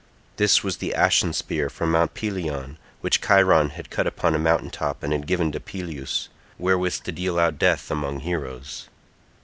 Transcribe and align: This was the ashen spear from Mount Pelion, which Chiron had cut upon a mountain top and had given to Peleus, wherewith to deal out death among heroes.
This 0.37 0.63
was 0.63 0.77
the 0.77 0.95
ashen 0.95 1.31
spear 1.31 1.69
from 1.69 1.91
Mount 1.91 2.15
Pelion, 2.15 2.79
which 3.01 3.21
Chiron 3.21 3.69
had 3.69 3.91
cut 3.91 4.07
upon 4.07 4.33
a 4.33 4.39
mountain 4.39 4.71
top 4.71 5.03
and 5.03 5.13
had 5.13 5.27
given 5.27 5.51
to 5.51 5.59
Peleus, 5.59 6.27
wherewith 6.57 7.01
to 7.03 7.11
deal 7.11 7.37
out 7.37 7.59
death 7.59 7.91
among 7.91 8.21
heroes. 8.21 8.89